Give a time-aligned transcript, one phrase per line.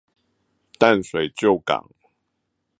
[0.79, 1.87] 淡水舊港